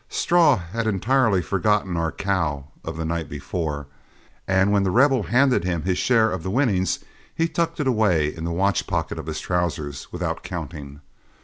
Straw 0.09 0.57
had 0.57 0.87
entirely 0.87 1.43
forgotten 1.43 1.95
our 1.95 2.11
"cow" 2.11 2.65
of 2.83 2.97
the 2.97 3.05
night 3.05 3.29
before, 3.29 3.85
and 4.47 4.71
when 4.71 4.81
The 4.81 4.89
Rebel 4.89 5.21
handed 5.21 5.63
him 5.63 5.83
his 5.83 5.99
share 5.99 6.31
of 6.31 6.41
the 6.41 6.49
winnings, 6.49 7.05
he 7.35 7.47
tucked 7.47 7.79
it 7.79 7.85
away 7.85 8.33
in 8.35 8.43
the 8.43 8.51
watch 8.51 8.87
pocket 8.87 9.19
of 9.19 9.27
his 9.27 9.39
trousers 9.39 10.11
without 10.11 10.41
counting. 10.41 11.01